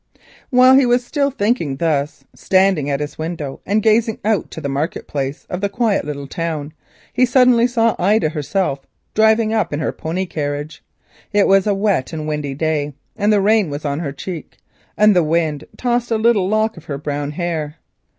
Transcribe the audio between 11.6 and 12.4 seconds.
a wet and